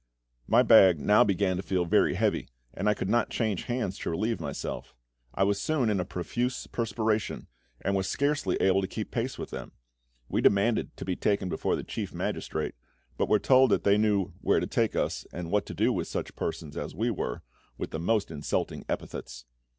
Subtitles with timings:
[0.47, 4.09] My bag now began to feel very heavy, and I could not change hands to
[4.09, 4.95] relieve myself.
[5.35, 7.45] I was soon in a profuse perspiration,
[7.81, 9.73] and was scarcely able to keep pace with them.
[10.27, 12.73] We demanded to be taken before the chief magistrate,
[13.15, 16.07] but were told that they knew where to take us, and what to do with
[16.07, 17.43] such persons as we were,
[17.77, 19.45] with the most insulting epithets.